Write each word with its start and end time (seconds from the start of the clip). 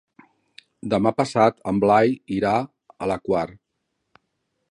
Demà 0.93 1.11
passat 1.19 1.59
en 1.71 1.83
Blai 1.83 2.15
irà 2.39 2.55
a 2.61 3.09
la 3.13 3.21
Quar. 3.27 3.45